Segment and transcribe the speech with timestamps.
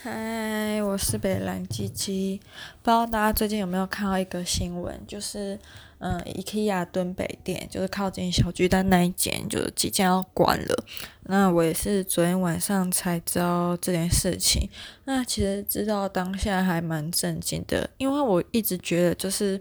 [0.00, 2.40] 嗨，我是北蓝鸡鸡。
[2.82, 5.58] 不知道大家最近有没有看到一个新闻，就是
[5.98, 10.84] 嗯，IKEA 敦北店，就是靠近小巨蛋那一间，就是即将要关了。
[11.24, 14.70] 那我也是昨天晚上才知道这件事情。
[15.04, 19.60] 那其实知道当下还蛮震惊的，因为我一直觉得就是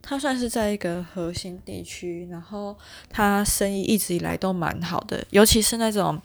[0.00, 2.74] 它算是在一个核心地区，然后
[3.10, 6.18] 它生意一直以来都蛮好的，尤其是那种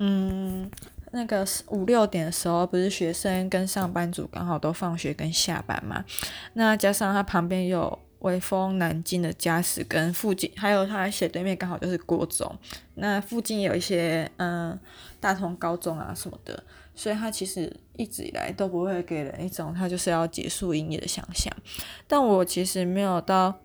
[0.00, 0.70] 嗯。
[1.16, 6.04] 那个五六点的时候，不是学生跟上班族刚好都放学跟下班嘛？
[6.52, 12.54] 那加上他旁边有微风南京的家私，跟附近还有他斜对面刚好就是国中，
[12.94, 14.78] 那附近有一些嗯
[15.18, 16.62] 大同高中啊什么的，
[16.94, 21.52] 所以他其实一直以来都不会给人一种他就是要结束营业的想象。
[22.06, 23.58] 但我其实没有到。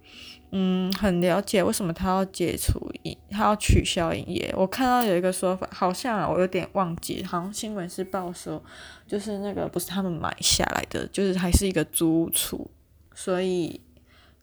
[0.53, 4.53] 嗯，很了解为什么他要解除营，他要取消营业。
[4.57, 8.61] 我看到有一个说法，好像，我有点忘记，好像新闻是报说，
[9.07, 12.69] 就是那个不是他们买下来的，就是还是一个租处，
[13.15, 13.79] 所以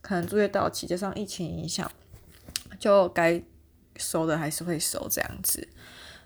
[0.01, 1.91] 可能租约到期，加上疫情影响，
[2.79, 3.43] 就该
[3.97, 5.69] 收的还是会收这样子。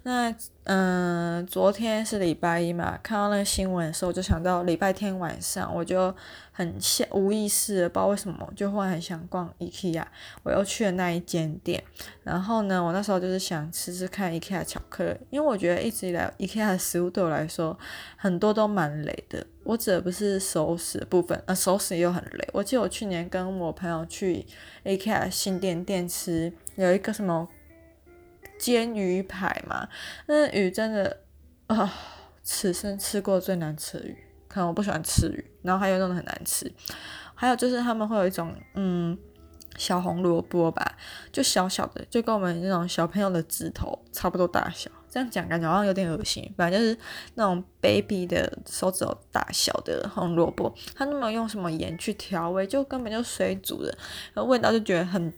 [0.04, 6.14] 那嗯、昨天是礼拜一嘛，看到那个新闻的时候，我就想到礼拜天晚上，我就
[6.52, 10.04] 很下无意识的，不知道为什么，就忽然很想逛 IKEA，
[10.44, 11.82] 我又去了那一间店。
[12.22, 17.76] 然后呢，我那时候就是想吃吃看 IKEA 巧克力，因为我觉得一直以来 IKEA 的食物对我来说
[18.16, 19.44] 很多都蛮雷的。
[19.64, 22.48] 我指的不是熟食部分，呃，熟食又很雷。
[22.52, 24.46] 我记得我去年跟我朋友去
[24.84, 27.48] IKEA 新店店吃，有一个什么。
[28.62, 29.88] 煎鱼排嘛，
[30.26, 31.18] 那鱼真的
[31.66, 31.92] 啊，
[32.44, 36.72] 此生吃过最难吃的鱼，可能我不喜欢吃鱼，然后还有弄得很难吃，
[37.34, 39.18] 还有就是他们会有一种嗯
[39.76, 40.96] 小红萝卜吧，
[41.32, 46.96] 就小小的，就跟我们那种小朋友的指头差不多大小，这样讲感觉好像有点恶心，反正就是
[47.34, 53.88] 那种 baby 的手指头大小的红萝卜，他那么用什么盐去调味，就根本就水煮的，
[54.34, 55.34] 然后味道就觉得很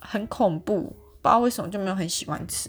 [0.00, 0.92] 很恐怖。
[1.24, 2.68] 不知道为什么就没有很喜欢吃，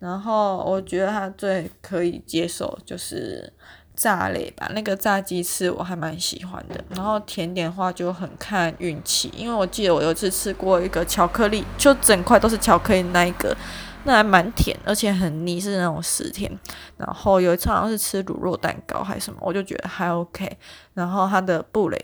[0.00, 3.50] 然后我觉得它最可以接受就是
[3.94, 6.84] 炸类吧，那个炸鸡翅我还蛮喜欢的。
[6.90, 13.56] 然后甜点的话就很看运气，因为我记得我有一次吃过一个巧克力，就整块都是巧克力那一个，
[14.04, 16.52] 那还蛮甜，而且很腻，是那种死甜。
[16.98, 20.58] 然后有一次好像是吃乳酪蛋糕还是什么，我就觉得还 OK。
[20.92, 21.98] 然后它的布蕾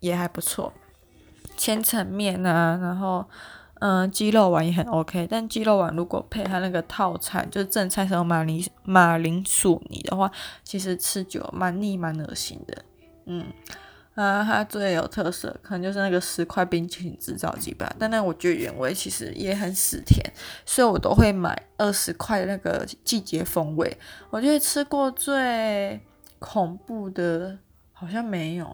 [0.00, 0.72] 也还不错，
[1.56, 3.24] 千层面啊，然后。
[3.80, 10.28] 嗯，鸡肉丸也很 OK，但鸡肉丸如果配它那个套餐，就是正菜是马铃马铃薯泥的话，
[10.64, 12.84] 其实吃久蛮腻蛮恶心的。
[13.26, 13.46] 嗯，
[14.16, 20.28] 啊，它最有特色可能就是那个十块冰淇淋制造机吧，但那我觉得原味其实也很死甜，
[20.66, 23.96] 所以我都会买二十块那个季节风味。
[24.30, 26.00] 我觉得吃过最
[26.40, 27.56] 恐怖的
[27.92, 28.66] 好像没有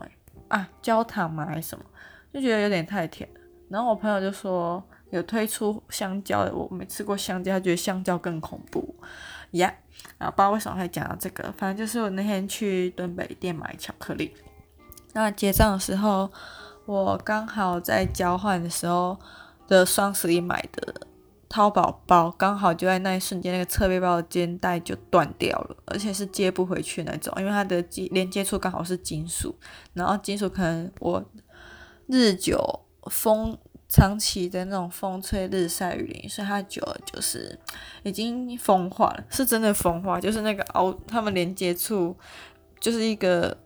[0.49, 1.85] 哎、啊，焦糖吗还是什么，
[2.33, 3.29] 就觉得有点太甜。
[3.69, 4.83] 然后我朋友就说。
[5.15, 8.95] 有推出香蕉的，我没吃过香蕉，他觉得香蕉更恐怖
[9.53, 9.73] 呀。
[10.19, 14.35] 然后不知道为什么会讲到这个，反正就是我那天去敦北店买巧克力，
[15.13, 16.31] 那结账的时候，
[16.85, 19.17] 我刚好在交换的时候
[19.69, 21.07] 的双十一买的
[21.49, 29.57] 淘宝包，刚好就在那一瞬间，那个侧背包的肩带就断掉了，而且是接不回去那种，因为它的连接处刚好是金属，
[29.93, 31.25] 然后金属可能我
[32.09, 33.57] 日久风。
[33.95, 37.57] 长期的那种风吹日晒雨淋，所以它久了就是
[38.03, 42.17] 已经风化了，是真的风化，就是那个凹，它们连接处
[42.81, 43.57] 就是一个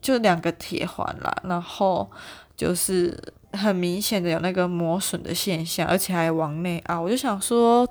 [0.00, 2.08] 就两个铁环啦，然后
[2.56, 3.20] 就是
[3.50, 7.00] 很明显的有那个磨损的现象，而且还往内凹。
[7.00, 7.84] 我就想说，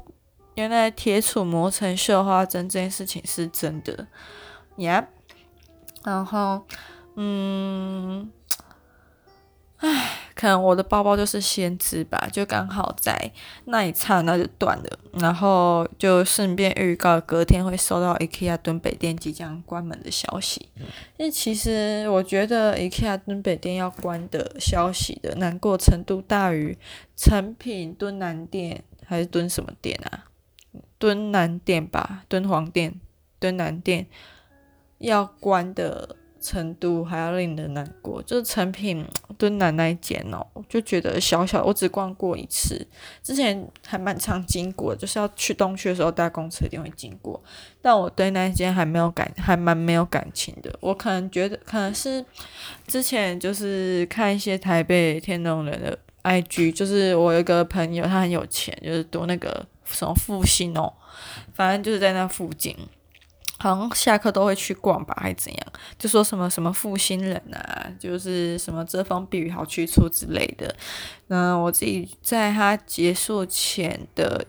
[0.56, 4.08] 原来铁杵磨成绣花针这件事情是真的
[4.78, 5.02] 呀。
[5.02, 6.06] Yeah.
[6.06, 6.66] 然后，
[7.18, 8.32] 嗯。
[9.78, 13.32] 唉，可能我的包包就是先知吧，就刚好在
[13.66, 20.70] 那一刹那就断了，然后就顺便预告隔天会收到 IKEA 敦北店即将关门的消息。
[21.18, 26.78] 因为其实我觉得 IKEA 敦北店要关的消息的难过程度大于
[27.16, 30.26] 成品敦南店还是敦什么店啊？
[30.98, 33.00] 敦南店吧，敦煌店、
[33.40, 34.08] 敦南店
[34.98, 36.16] 要关的。
[36.44, 39.06] 程度还要令人难过，就是诚品
[39.38, 42.86] 蹲奶奶间哦，我就觉得小小，我只逛过一次，
[43.24, 47.42] 之前还蛮常经过，就是要去东区的时候搭公车一定会经过，
[47.82, 50.78] 但我对那间还没有感，还蛮没有感情的。
[50.82, 52.24] 我可能觉得可能是
[52.86, 60.92] 之前就是看一些台北天龙人的 IG，就是我有一个朋友他很有钱，就是读那个什么复兴哦，
[61.54, 62.76] 反正就是在那附近。
[63.64, 65.68] 好像下课都会去逛吧，还是怎样？
[65.98, 70.76] 就说什么什么复兴人啊，就是什么遮风避雨好去处之类的。
[71.28, 74.46] 那我自己在他结束前的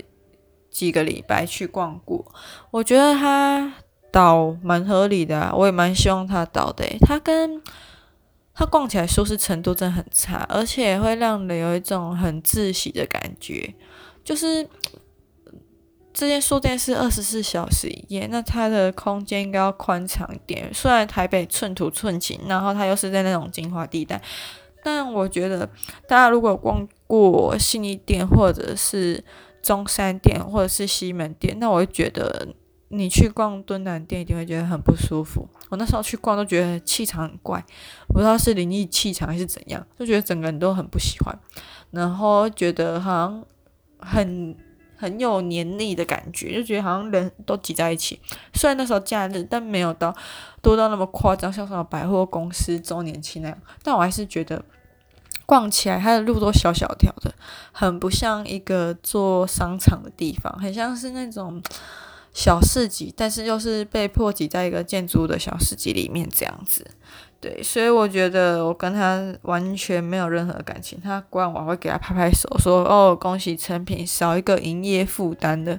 [0.68, 2.26] 几个礼拜去逛过，
[2.72, 3.72] 我觉得他
[4.10, 6.84] 倒蛮合理的啊，我也蛮希望他倒的。
[7.06, 7.62] 他跟
[8.52, 13.72] 他逛起来舒适程度真的很差，而且会让人有一种很窒息的感觉，
[14.24, 14.68] 就是。
[16.14, 20.72] 这间书店是二十四小时营业，那它的空间应该要宽敞一点。
[20.72, 24.22] 虽然台北寸土寸金，然后它又是在那种精华地带，
[24.84, 25.68] 但我觉得
[26.06, 29.24] 大家如果逛过信义店，或者是
[29.60, 32.46] 中山店，或者是西门店，那我会觉得
[32.90, 35.48] 你去逛敦南店一定会觉得很不舒服。
[35.70, 37.60] 我那时候去逛都觉得气场很怪，
[38.06, 41.36] 不知道是灵异气场还是怎样，就觉得整个人都很不喜欢，
[41.90, 43.44] 然后觉得好像
[43.98, 44.56] 很。
[45.04, 48.18] 很有黏腻的感觉，就觉得好像人都挤在一起。
[48.54, 50.14] 虽然那时候假日，但没有到
[50.62, 53.58] 多到那么夸张，像什么百货公司周年庆那样。
[53.82, 54.64] 但我还是觉得
[55.44, 57.34] 逛起来，它的路都小小条的，
[57.70, 61.62] 很不像一个做商场的地方，很像是那种
[62.32, 66.90] 小市集，但是又是被迫挤在一个建筑的小市集里面这样子。
[67.44, 70.98] 对，所以我觉得我跟他完全没有任何感情。
[70.98, 75.78] 他逛完会给他拍拍手，说：“哦，恭喜成品，少一个营业负担的。”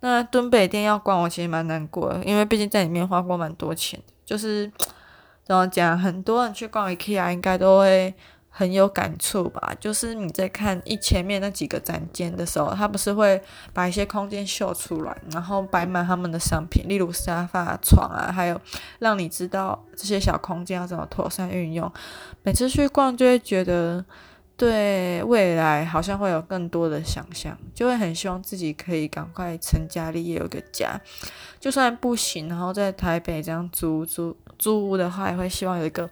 [0.00, 4.12] 那敦北店要逛，我其实蛮难过的，因为毕竟在里面花过蛮多钱的。
[4.26, 4.70] 就是
[5.42, 8.14] 怎么讲，很多人去逛 IKEA 应该都会。
[8.58, 9.72] 很有感触吧？
[9.78, 13.40] 就是你在看一前面那几个展间的时候，他不是会
[13.72, 18.60] 把一些空间秀出来，然后摆满他们的商品，例如沙发、床啊，还有
[18.98, 21.88] 让你知道这些小空间要怎么妥善运用。
[22.42, 24.04] 每次去逛，就会觉得
[24.56, 31.00] 对未来好像会有更多的想象，就会很希望自己可以赶快成家立业，有个家。
[31.60, 36.10] 就算不行，然后在台北这样租租租屋的话，也会希望有一个。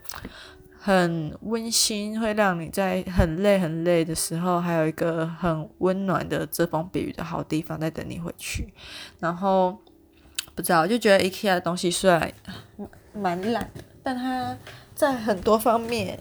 [0.87, 8.73] 很温馨，会让你在很累很累的时候，还有一个很温暖的遮风避雨的好地方在等你回去。
[9.19, 9.77] 然后
[10.55, 12.31] 不知道，就觉得 IKEA 的东西虽然
[13.13, 13.69] 蛮烂，
[14.01, 14.57] 但它
[14.95, 16.17] 在很多方面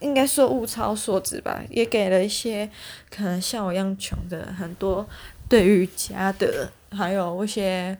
[0.00, 2.70] 应该说物超所值吧，也给了一些
[3.10, 5.06] 可能像我一样穷的很多
[5.46, 7.98] 对于家的，还有一些。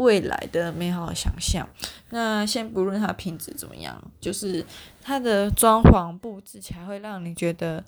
[0.00, 1.68] 未来的美好的想象。
[2.08, 4.64] 那先不论它品质怎么样，就是
[5.02, 7.84] 它的装潢布置起来会让你觉得，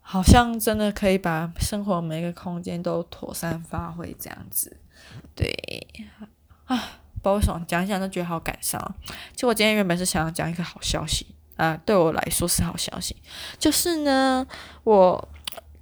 [0.00, 4.76] 好像真的可以把生活每个空间都妥善发挥这样子。
[5.34, 5.48] 对
[6.66, 8.94] 啊，不知道为什么讲一讲都觉得好感伤。
[9.34, 11.26] 就我今天原本是想要讲一个好消息
[11.56, 13.16] 啊，对我来说是好消息，
[13.58, 14.46] 就是呢，
[14.84, 15.28] 我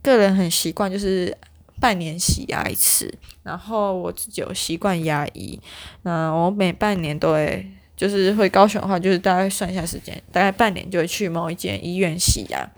[0.03, 1.37] 个人很习惯就是。
[1.81, 5.61] 半年洗牙一次，然后我自己有习惯牙医，
[6.03, 7.67] 那我每半年都会，
[7.97, 12.69] 就是会高雄的话，就是大概算一下时间，大概半年就会去某一间医院洗牙，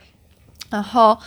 [0.71, 1.19] 然后。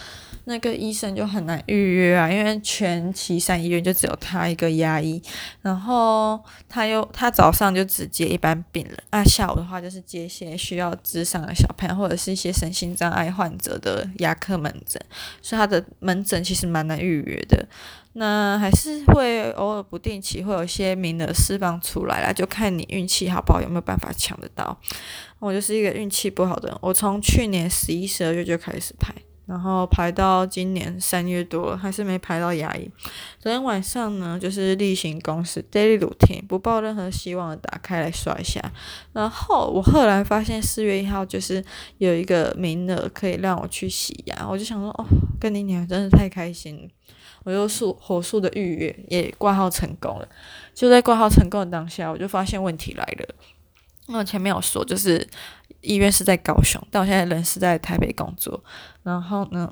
[0.46, 5.22] 那个医生就很难预约啊，因为全旗山医院就只有他一个牙医，
[5.62, 15.02] 然后他又他早上就只接一般病人，那下午的话就是接一些需要咨商的小朋友或者是一些身心障碍患者的牙科门诊，
[15.42, 17.66] 所以他的门诊其实蛮难预约的。
[18.16, 24.80] 那还是会偶尔不定期会有一些名额释放出来啦，就看你运气好不好，有没有办法抢得到。
[25.40, 29.12] 我就是一个运气不好的人，我从去年十一、十二月就开始排。
[29.46, 32.90] 然后排到今年三月多，还是没排到牙医。
[33.40, 38.62] 昨天晚上呢，就是例行公事 daily routine，不抱任何希望的打开来刷一下。
[39.12, 41.62] 然后我后来发现四月一号就是
[41.98, 45.06] 有一个名额可以让我去洗牙，我就想说哦，
[45.42, 46.90] 跟你俩真的太开心了。
[47.44, 50.28] 我又速火速的预约，也挂号成功了。
[50.74, 53.28] 就在挂号成功的当下，我就发现问题来了。
[54.08, 55.28] 那我前面有说，就是。
[55.84, 58.64] 医院是在高雄，但我现在人是在台北工作。
[59.04, 59.72] 然后呢，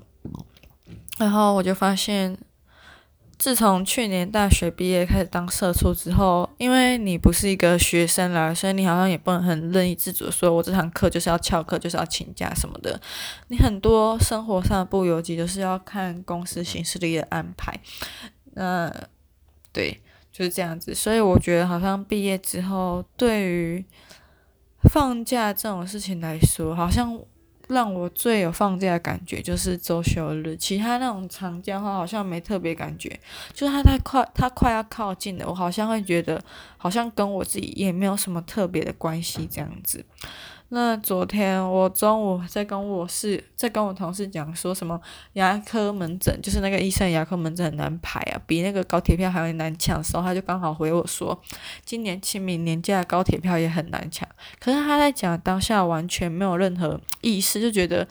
[1.18, 2.38] 然后我就发现，
[3.38, 13.01] 自从去年大学毕业开始当社畜之后，因为你不是一个学生啦，所以你好像也不能很任意自主的说，我这堂课就是要翘课，就是要请假什么的。
[13.48, 17.80] 你很多生活上的不由己都是要看公司行事历的安排。
[18.53, 18.94] 那
[19.72, 20.01] 对，
[20.32, 20.94] 就是这样子。
[20.94, 23.86] 所以我觉得，好像毕业之后，对于
[24.90, 27.20] 放假这种事情来说，好像
[27.68, 33.20] 让我最有放假的感觉就是周休日，其他那种长假的话好像没特别感觉。
[33.54, 36.44] 就是它太快，它快要靠近了，我好像会觉得
[36.78, 40.04] 好像跟我自己也没有什么特别的关系这样子。
[40.74, 45.00] 那昨天我中午在跟我室，在跟我同事讲说什么
[45.34, 51.38] 牙科门诊，就是那个医生牙科门诊很难排啊，比那个高铁票还会难抢的时候，他就刚好回我说，
[51.84, 54.25] 今年清明年假高铁票也很难抢。
[54.62, 58.08] 可是他在讲当下完全没有任何意思，就觉得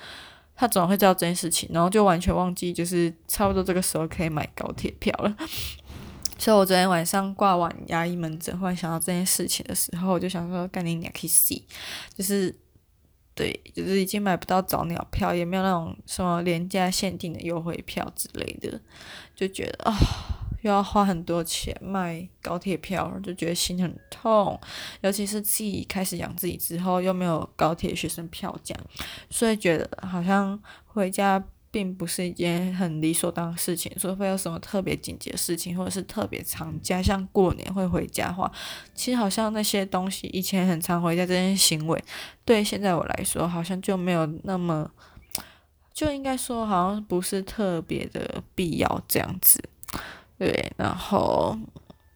[0.55, 5.35] 他总会知道这件事情，然后就完全忘记就是差不多这个时候可以买高铁票了。
[6.41, 11.55] 所以我昨天晚上挂完牙医门诊，忽然想到这件事情的时候，我就想说，干你娘可以死，
[12.17, 12.59] 就是，
[13.35, 18.81] 对，就是已经买不到早鸟票，也没有那种什么廉价限定的优惠票之类的，
[19.37, 19.95] 就觉得啊、
[20.63, 24.59] 又要花很多钱买高铁票，就觉得心很痛。
[25.03, 28.75] 尤其是自己开始养自己之后，又没有高铁学生票价，
[29.29, 31.45] 所以觉得好像回家。
[31.71, 38.51] 并不是一件很理所当然的事情，除非有什么特别紧急的事情，或者是特别长假，像过年会回家的话，
[38.95, 42.03] 其实好像那些东西以前很常回家这件行为，
[42.45, 44.91] 对现在我来说好像就没有那么，
[45.93, 49.63] 就应该说好像不是特别的必要这样子。
[50.39, 51.57] 对，然后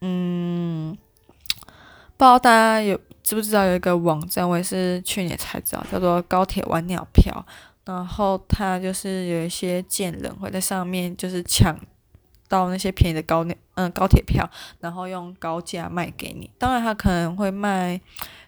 [0.01, 0.97] 嗯，
[2.17, 7.45] 不知道大家有知不知道有一个网站，我也是去年才知道，叫做高铁晚鸟票。
[7.85, 11.79] 然后他就是有一些贱人会在上面就是抢
[12.47, 14.49] 到那些便宜的高嗯高铁票，
[14.79, 16.49] 然后用高价卖给你。
[16.57, 17.99] 当然他可能会卖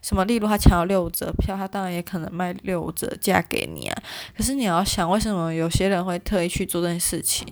[0.01, 4.03] 什么，例如他抢到六折票，他当然也可能卖六折价给你啊。
[4.35, 7.47] 可是你要想，为什么有些人会特意去做这件事情？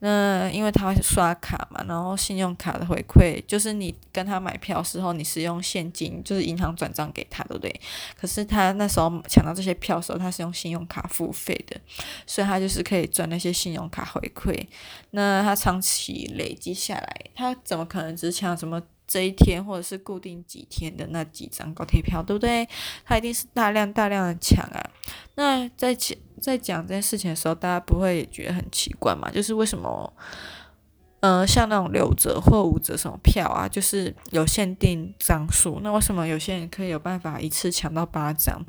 [0.00, 7.80] 那因为他刷卡嘛，然后信用卡的回馈就是你跟他买票时候，你是用现金，就是银行转账给他，对不对？
[8.20, 11.80] 可是他那时候抢到这些票时候，他是用信用卡付费的，
[12.26, 14.66] 所以他就是可以赚那些信用卡回馈。
[15.12, 18.82] 那他长期累积下来，他怎么可能只抢什么
[19.14, 22.68] 这一天或者是固定几天的那几张高铁票，对不对？
[23.04, 24.90] 他一定是大量大量的抢啊。
[25.36, 26.18] 那在讲。
[26.40, 29.30] 在讲这件事情的时候，大家不会觉得很奇怪嘛？
[29.30, 30.12] 就是为什么，
[31.20, 38.62] 呃，像那种六折或五折什么票啊，就是有限定张数，那为什么有些人可以有办法一次抢到八张？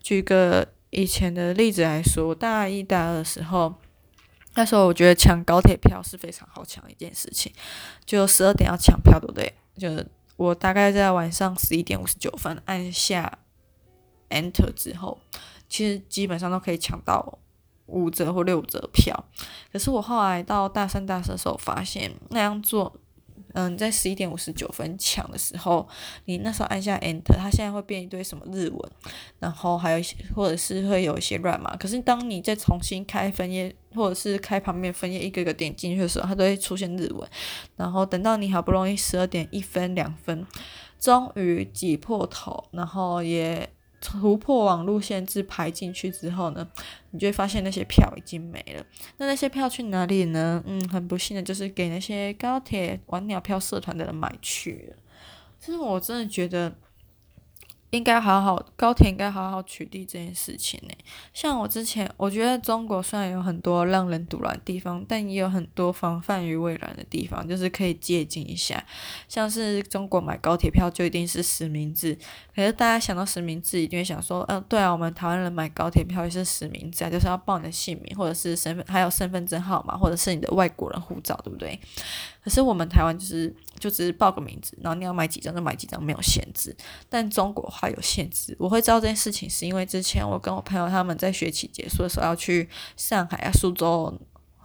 [0.00, 3.74] 举个以前的例子来说，大一、大二的时候，
[4.54, 7.52] 那时候我觉得抢高铁票是非常好抢的一件事情，
[8.04, 9.52] 就十二点要抢票，对不对？
[9.76, 9.88] 就
[10.36, 13.38] 我大概在晚上十一点五十九分按下
[14.30, 15.18] Enter 之后。
[15.68, 17.40] 其实基本上都可以抢到
[17.86, 19.24] 五折或六折票，
[19.72, 22.96] 可是我后来到大三、大四的时候发现那样做，
[23.58, 25.88] 嗯，在十一点五十九分抢的时候，
[26.26, 28.90] 你那时候按下 Enter，它现在会变一堆什么日文，
[29.38, 31.74] 然后还有一些或者是会有一些乱码。
[31.78, 37.26] 可是当你再重新开分页，或者是开旁边分页一个个点进去的时候，它都会出现日文。
[37.76, 40.46] 然后等到你好不容易十二点一分、两分，
[41.00, 43.66] 终于挤破头，然后也。
[44.00, 46.66] 突破网路限制排进去之后呢，
[47.10, 48.84] 你就会发现那些票已经没了。
[49.18, 50.62] 那那些票去哪里呢？
[50.66, 54.96] 嗯，很不幸的就是给那些高铁玩鸟票社团的人买去了。
[55.58, 56.74] 其实我真的觉得。
[57.90, 60.94] 应该好好，高铁应该好好取缔这件事情呢。
[61.32, 68.84] 像我之前，我觉得中国虽然有很多让人堵拦的地方，但也有很多防范于未然的地方，就是可以借鉴一下。
[69.28, 72.18] 像是中国买高铁票就一定是实名制，
[72.54, 81.78] 可是大家想到实名制，一定会想说，嗯、对啊，我们台湾人买高铁票也是实名制啊，就是要报你的姓名，或者是身份，还有身份证号码，或者是你的外国人护照，对不对？
[82.42, 86.76] 可是我们台湾就是就只是报个名字，然后你要买几张就买几张，没有限制。
[87.08, 88.56] 但中国话有限制。
[88.58, 94.18] 我会知道这件事情，是因为之前我跟我朋友他们在学期结束的时候要去上海啊、苏州。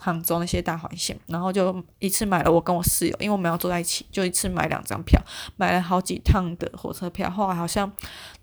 [0.03, 5.21] 杭州那些大环线，然后就一次买了我跟我室友，因为我们要坐在一起，就一次买两张票，
[5.57, 7.89] 买了好几趟的火车票，后来好像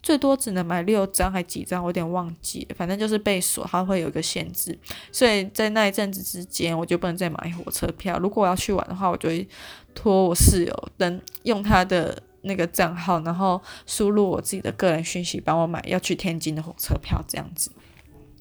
[0.00, 4.78] 最多只能买六张还几张，我有点忘记，反正就是被锁，它会有一个限制，
[5.10, 8.20] 所以在那一阵子之间，我就不能再买火车票。
[8.20, 9.48] 如果我要去玩的话，我就会
[9.96, 17.72] 托我室友等用他的那个账号，然后输入我自己的个人讯息，帮我买要去天津的火车票，这样子。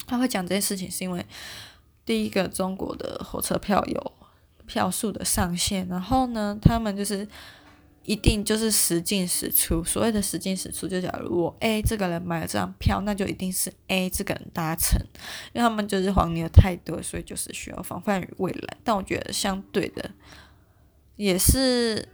[0.05, 1.25] 他会讲这件事情是因为。
[2.07, 4.13] 第一个，中国的火车票有
[4.65, 7.27] 票数的上限，然后呢，他们就是
[8.03, 9.83] 一定就是实进实出。
[9.83, 14.97] 所谓的实进实出，就假如我 A 这个人买了这张票，那就一定是 A 这个人搭乘，
[15.51, 18.77] 因为他们就是黄牛太多，所以就是需要防范于未来。
[18.85, 20.11] 但我觉得相对的，
[21.17, 22.07] 也是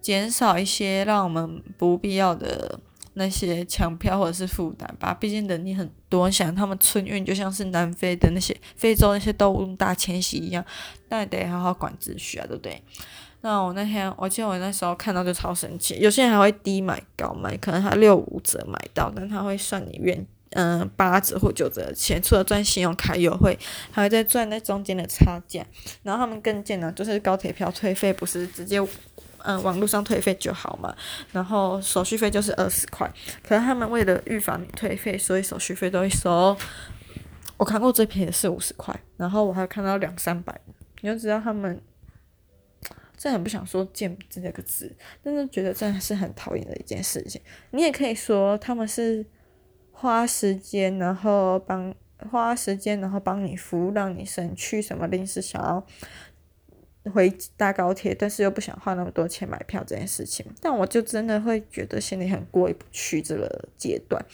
[0.00, 2.80] 减少一些让我们不必要的。
[3.14, 10.64] 那些抢票或者是负担吧，毕竟人力很多，想他们春运就像是南非的那些非洲那些动物大迁徙一样，
[11.08, 12.82] 那也得好好管秩序啊，对不对？
[13.40, 23.58] 那我那天我记得我那时候看到就超神奇，有些人还会低买高卖，可能他六五折买到，但他会算你原嗯八折或九折的钱，除了赚信用卡优惠，
[23.90, 25.62] 还会再赚那中间的差价。
[26.02, 28.80] 然后他们更贱呢，就是高铁票退费不是直接
[29.44, 30.94] 嗯网络上退费就好嘛，
[31.32, 33.10] 然后手续费就是二十块，
[33.46, 36.56] 可是他们为了预防你退费，所以手续费都会收。
[37.56, 40.60] 我看过最便宜是五十块，然后我还有看到两三百，
[41.00, 41.80] 你就知道他们。
[43.16, 47.40] 真的很不想说“贱”这个字，但是觉得真的是很讨厌的一件事情。
[47.70, 49.24] 你也可以说他们是
[49.92, 51.94] 花时间，然后帮
[52.30, 55.86] 花时间，然后帮你服务，让你省去什么临时想要
[57.12, 60.44] 回搭高铁，但是又不想花那么多钱买票这件事情。
[60.60, 64.24] 但我就真的会觉得心里很过意不去这个阶段，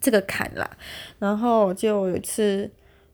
[0.00, 0.68] 这个坎啦。
[1.20, 2.68] 然后就有一次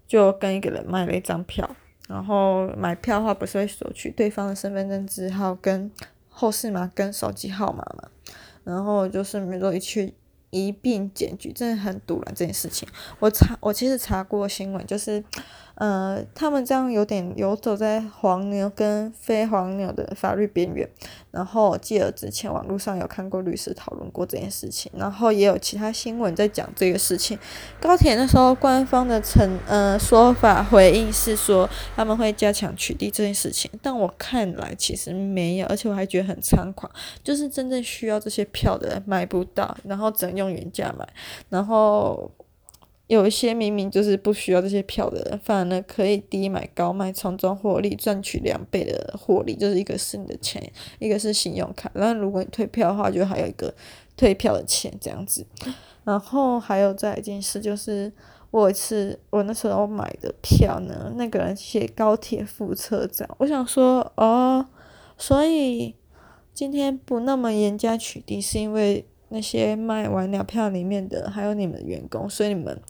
[0.09, 1.77] 就跟一个人买了一张票。
[2.09, 5.91] 然后买票的话，不是会索取对方的身份证字号跟
[6.29, 8.09] 后四码跟手机号码嘛？
[8.65, 10.15] 然后就是没有一去
[10.49, 12.89] 一并检举，真的很堵了这件事情。
[13.19, 15.23] 我查，我其实查过新闻，就是。
[15.81, 20.87] 呃，他们这样有点游走在黄牛跟非黄牛的法律边缘。
[21.31, 27.39] 然后，记得之前网络上有看过律师讨论过这件事情，然后也有其他新闻在讲这个事情。
[27.81, 36.93] 高铁那时候官方的称呃说法回应是说他们会加强取缔这件事情，但我看来其实没有，而且我还觉得很猖狂，
[37.25, 41.09] 就是真正需要这些票的人买不到，然后只能用原价买，
[41.49, 42.31] 然后。
[43.11, 49.57] 有一些明明就是不需要这些票的人，反而呢可以低买高卖，从中获利，赚取两倍的获利。
[49.57, 51.91] 就是一个是你的钱，一个是信用卡。
[51.93, 53.75] 然后如果你退票的话，就还有一个
[54.17, 55.45] 退票的钱这样子。
[56.05, 58.13] 然后还有再一件事，就是
[58.53, 64.65] 我一次我那时候买的票呢，那个人写高铁副车长，我想说哦，
[65.19, 65.97] 所以
[66.55, 69.05] 今天不那么严加取缔，是因为。
[69.31, 72.81] 那些卖完鸟票里面的，还有你们员工，所以你们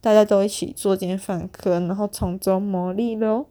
[0.00, 3.46] 大家都一起作奸犯科，然后从中牟利喽。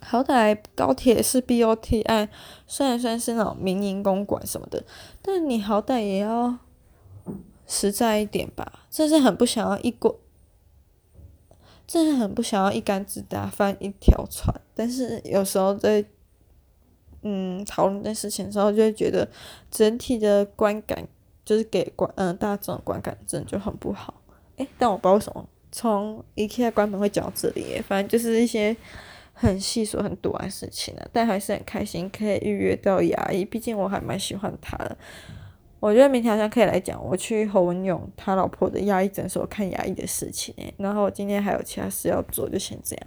[0.00, 2.28] 好歹高铁是 BOT 案，
[2.66, 4.84] 虽然算是那种民营公馆什么的，
[5.22, 6.58] 但你好歹也要
[7.66, 8.84] 实在一点吧。
[8.90, 10.20] 真是很不想要一锅，
[11.86, 14.54] 真是很不想要一竿子打翻一条船。
[14.74, 16.04] 但是有时候在
[17.22, 19.26] 嗯讨论这事情的时候，就会觉得
[19.70, 21.08] 整体的观感。
[21.44, 24.14] 就是给观嗯大众观感真的就很不好，
[24.56, 28.76] 诶，但我不知道为什么从 IKEA 关门会讲到这里，反正就是一些
[29.32, 34.96] 很细琐很多的事情啊，但还是很开心可以预约到牙医，毕竟我还蛮喜欢他的。
[35.80, 43.06] 我觉得明天好像可以来讲我去侯文勇他老婆的牙医诊所看牙医的事情诶，然后今天还有其他事要做，就先这样。